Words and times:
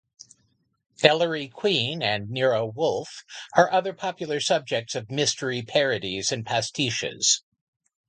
Ellery 1.03 1.47
Queen 1.47 2.01
and 2.01 2.27
Nero 2.27 2.65
Wolfe 2.65 3.23
are 3.53 3.71
other 3.71 3.93
popular 3.93 4.39
subjects 4.39 4.95
of 4.95 5.11
mystery 5.11 5.61
parodies 5.61 6.31
and 6.31 6.43
pastiches. 6.43 7.43